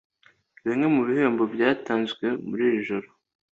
Bimwe 0.65 0.85
mu 0.95 1.01
bihembo 1.07 1.43
byatanzwe 1.53 2.25
muri 2.47 2.63
iri 2.69 2.79
joro 2.87 3.07